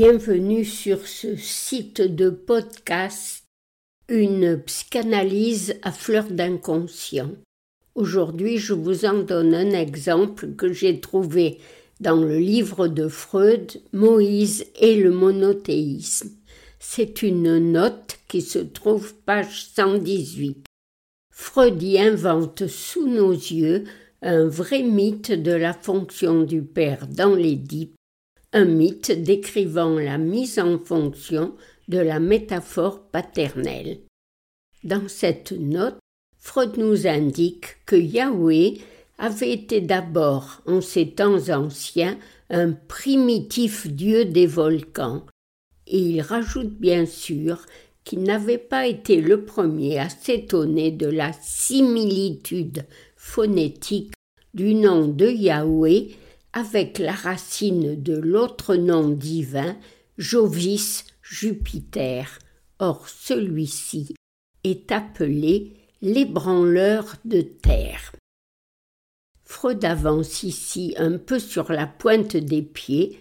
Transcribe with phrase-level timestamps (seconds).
[0.00, 3.42] Bienvenue sur ce site de podcast
[4.08, 7.32] Une psychanalyse à fleur d'inconscient.
[7.96, 11.58] Aujourd'hui, je vous en donne un exemple que j'ai trouvé
[11.98, 16.30] dans le livre de Freud, Moïse et le monothéisme.
[16.78, 20.64] C'est une note qui se trouve page 118.
[21.32, 23.82] Freud y invente sous nos yeux
[24.22, 27.97] un vrai mythe de la fonction du père dans l'Édipe
[28.52, 31.54] un mythe décrivant la mise en fonction
[31.88, 34.00] de la métaphore paternelle.
[34.84, 35.98] Dans cette note,
[36.38, 38.78] Freud nous indique que Yahweh
[39.18, 42.18] avait été d'abord, en ces temps anciens,
[42.50, 45.26] un primitif dieu des volcans,
[45.86, 47.66] et il rajoute bien sûr
[48.04, 54.12] qu'il n'avait pas été le premier à s'étonner de la similitude phonétique
[54.54, 56.08] du nom de Yahweh
[56.52, 59.76] avec la racine de l'autre nom divin,
[60.16, 62.38] Jovis Jupiter.
[62.78, 64.14] Or celui-ci
[64.64, 68.12] est appelé l'ébranleur de terre.
[69.44, 73.18] Freud avance ici un peu sur la pointe des pieds,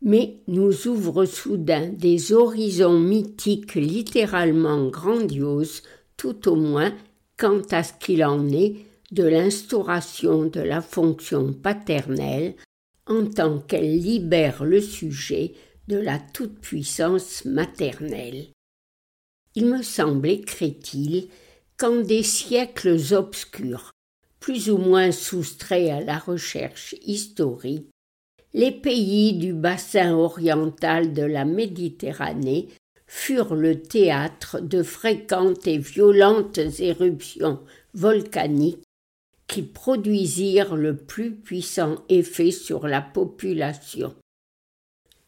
[0.00, 5.82] mais nous ouvre soudain des horizons mythiques littéralement grandioses,
[6.16, 6.94] tout au moins
[7.36, 12.56] quant à ce qu'il en est de l'instauration de la fonction paternelle
[13.06, 15.54] en tant qu'elle libère le sujet
[15.88, 18.46] de la toute-puissance maternelle.
[19.54, 21.28] Il me semble, écrit-il,
[21.76, 23.92] qu'en des siècles obscurs,
[24.40, 27.88] plus ou moins soustraits à la recherche historique,
[28.54, 32.68] les pays du bassin oriental de la Méditerranée
[33.06, 37.60] furent le théâtre de fréquentes et violentes éruptions
[37.94, 38.85] volcaniques
[39.46, 44.14] qui produisirent le plus puissant effet sur la population.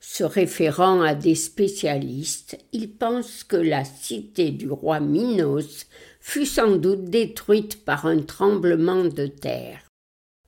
[0.01, 5.87] Se référant à des spécialistes, il pense que la cité du roi Minos
[6.21, 9.81] fut sans doute détruite par un tremblement de terre.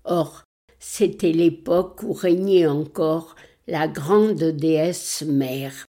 [0.05, 0.45] Or,
[0.79, 5.87] c'était l'époque où régnait encore la grande déesse mère.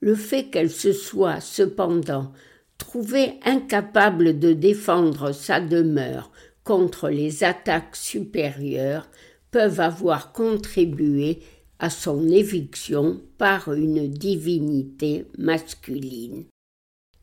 [0.00, 2.32] Le fait qu'elle se soit, cependant,
[2.78, 6.30] trouvée incapable de défendre sa demeure
[6.64, 9.08] contre les attaques supérieures
[9.50, 11.40] peuvent avoir contribué
[11.78, 16.44] à son éviction par une divinité masculine.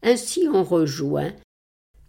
[0.01, 1.33] Ainsi on rejoint,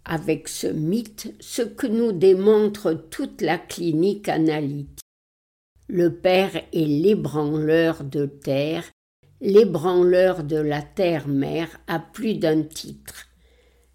[0.05, 4.99] avec ce mythe, ce que nous démontre toute la clinique analytique.
[5.87, 8.89] Le Père est l'ébranleur de terre,
[9.41, 13.27] l'ébranleur de la terre-mère à plus d'un titre.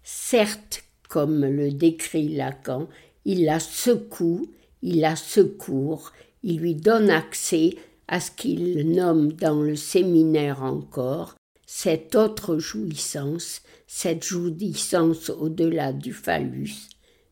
[0.03, 2.87] Certes, comme le décrit Lacan,
[3.25, 4.47] il la secoue,
[4.81, 6.13] il la secourt,
[6.43, 7.75] il lui donne accès
[8.07, 11.35] à ce qu'il nomme dans le séminaire encore
[11.65, 16.75] cette autre jouissance, cette jouissance au-delà du phallus,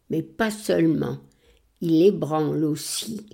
[0.10, 1.20] mais pas seulement,
[1.82, 3.28] il ébranle aussi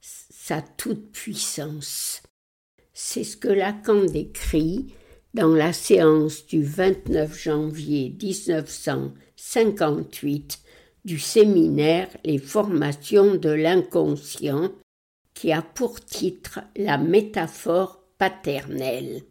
[0.00, 2.22] sa toute-puissance.
[2.92, 4.92] C'est ce que Lacan décrit
[5.32, 10.58] dans la séance du 29 janvier 1958
[11.04, 14.70] du séminaire Les formations de l'inconscient,
[15.34, 19.22] qui a pour titre la métaphore paternelle.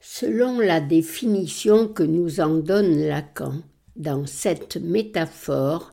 [0.00, 3.62] Selon la définition que nous en donne Lacan,
[3.96, 5.90] dans cette métaphore,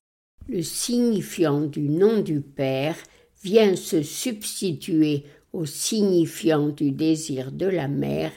[0.48, 2.98] le signifiant du nom du Père
[3.44, 5.24] vient se substituer
[5.54, 8.32] au signifiant du désir de la mère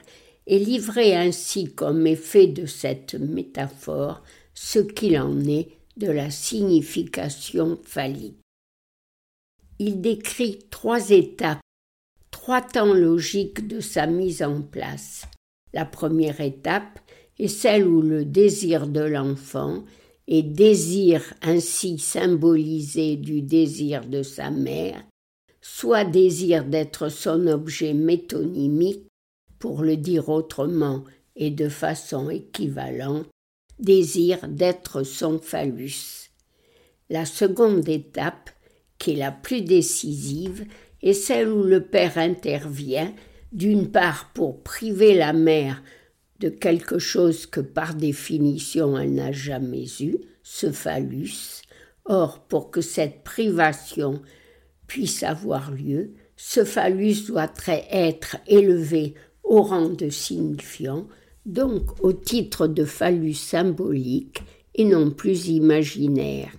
[0.47, 4.23] et livrer ainsi comme effet de cette métaphore
[4.61, 8.41] ce qu'il en est de la signification phallique.
[9.79, 11.61] Il décrit trois étapes,
[12.33, 15.27] trois temps logiques de sa mise en place.
[15.73, 16.99] La première étape
[17.39, 19.85] est celle où le désir de l'enfant
[20.27, 25.05] et désir ainsi symbolisé du désir de sa mère,
[25.61, 29.07] soit désir d'être son objet métonymique,
[29.61, 31.05] pour le dire autrement
[31.37, 33.27] et de façon équivalente,
[33.79, 36.31] désir d'être son phallus.
[37.11, 38.51] La seconde étape,
[38.99, 40.67] qui est la plus décisive,
[41.03, 43.13] est celle où le père intervient,
[43.53, 45.83] d'une part pour priver la mère
[46.41, 51.63] de quelque chose que par définition elle n'a jamais eu, ce phallus.
[52.05, 54.23] Or, pour que cette privation
[54.87, 61.07] puisse avoir lieu, ce phallus doit être élevé au rang de signifiant,
[61.49, 64.43] donc au titre de phallus symbolique
[64.75, 66.53] et non plus imaginaire.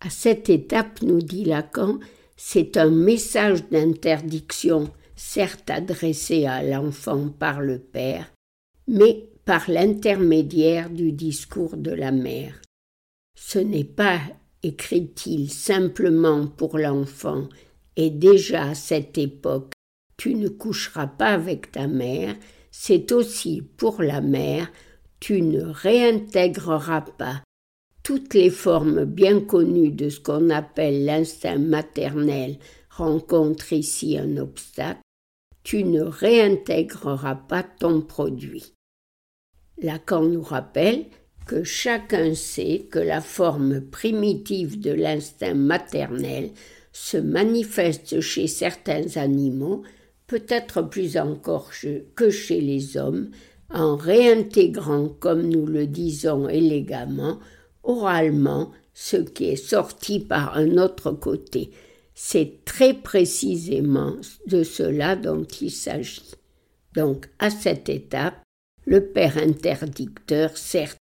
[0.00, 1.98] À cette étape, nous dit Lacan,
[2.36, 8.32] c'est un message d'interdiction certes adressée à l'enfant par le père,
[8.88, 12.62] mais par l'intermédiaire du discours de la mère.
[13.36, 14.20] Ce n'est pas,
[14.62, 17.48] écrit-il, simplement pour l'enfant,
[17.96, 19.72] et déjà à cette époque,
[20.16, 22.36] tu ne coucheras pas avec ta mère,
[22.82, 24.72] c'est aussi pour la mère,
[25.20, 27.42] tu ne réintégreras pas
[28.02, 32.56] toutes les formes bien connues de ce qu'on appelle l'instinct maternel
[32.88, 35.02] rencontrent ici un obstacle,
[35.62, 38.72] tu ne réintégreras pas ton produit.
[39.82, 41.04] Lacan nous rappelle
[41.46, 46.48] que chacun sait que la forme primitive de l'instinct maternel
[46.92, 49.82] se manifeste chez certains animaux,
[50.30, 51.72] peut-être plus encore
[52.14, 53.30] que chez les hommes,
[53.68, 57.40] en réintégrant, comme nous le disons élégamment,
[57.82, 61.72] oralement ce qui est sorti par un autre côté.
[62.14, 64.14] C'est très précisément
[64.46, 66.30] de cela dont il s'agit.
[66.94, 68.40] Donc, à cette étape,
[68.84, 70.98] le père interdicteur, certes,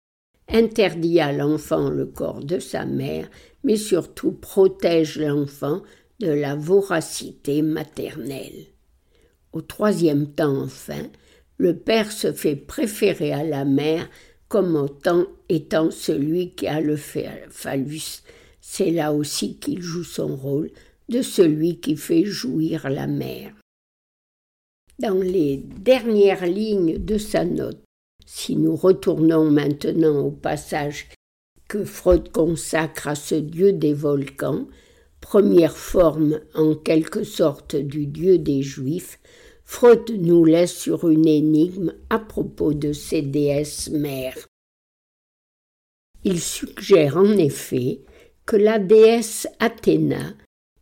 [0.49, 3.31] interdit à l'enfant le corps de sa mère,
[3.63, 5.81] mais surtout protège l'enfant
[6.21, 8.74] de la voracité maternelle.
[9.55, 11.07] Au troisième temps, enfin,
[11.59, 14.11] le père se fait préférer à la mère
[14.49, 18.23] comme autant étant celui qui a le phallus.
[18.61, 20.73] C'est là aussi qu'il joue son rôle
[21.09, 23.55] de celui qui fait jouir la mère.
[24.99, 27.81] Dans les dernières lignes de sa note,
[28.27, 31.11] si nous retournons maintenant au passage
[31.69, 34.67] que Freud consacre à ce dieu des volcans,
[35.21, 39.21] première forme en quelque sorte du dieu des Juifs,
[39.65, 44.47] Freud nous laisse sur une énigme à propos de ces déesses mères.
[46.23, 48.01] Il suggère en effet
[48.47, 50.35] que la déesse Athéna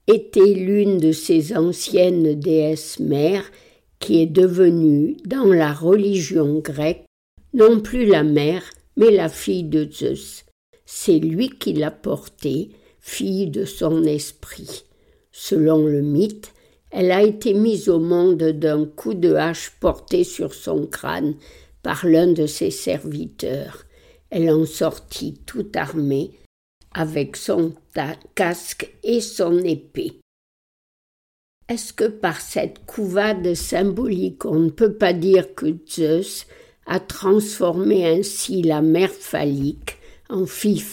[0.06, 3.50] était l'une de ces anciennes déesses mères
[3.98, 7.04] qui est devenue, dans la religion grecque,
[7.54, 8.64] non plus la mère,
[8.96, 10.44] mais la fille de Zeus.
[10.84, 12.70] C'est lui qui l'a portée,
[13.00, 14.84] fille de son esprit.
[15.30, 16.52] Selon le mythe,
[16.92, 21.34] elle a été mise au monde d'un coup de hache porté sur son crâne
[21.82, 23.84] par l'un de ses serviteurs.
[24.30, 26.32] Elle en sortit tout armée,
[26.94, 27.72] avec son
[28.34, 30.20] casque et son épée.
[31.68, 36.46] Est-ce que par cette couvade symbolique on ne peut pas dire que Zeus
[36.86, 39.96] a transformé ainsi la mère phallique
[40.28, 40.84] en fille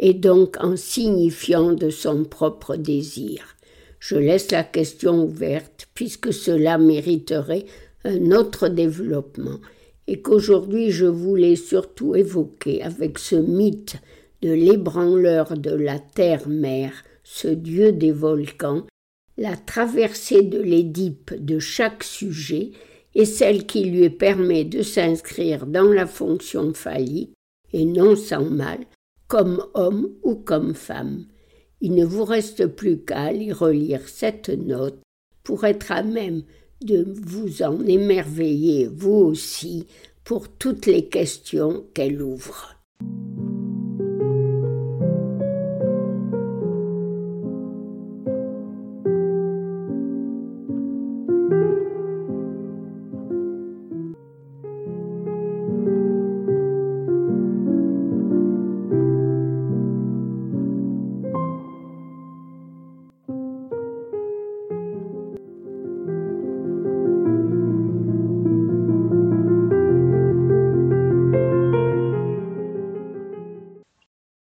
[0.00, 3.56] et donc en signifiant de son propre désir?
[4.00, 7.66] Je laisse la question ouverte, puisque cela mériterait
[8.04, 9.60] un autre développement,
[10.06, 13.96] et qu'aujourd'hui je voulais surtout évoquer avec ce mythe
[14.42, 18.86] de l'ébranleur de la terre-mère, ce dieu des volcans,
[19.36, 22.72] la traversée de l'Édipe de chaque sujet
[23.14, 27.32] et celle qui lui permet de s'inscrire dans la fonction phallique,
[27.72, 28.78] et non sans mal,
[29.28, 31.26] comme homme ou comme femme.
[31.80, 35.00] Il ne vous reste plus qu'à y relire cette note
[35.42, 36.42] pour être à même
[36.82, 39.86] de vous en émerveiller vous aussi
[40.24, 42.76] pour toutes les questions qu'elle ouvre.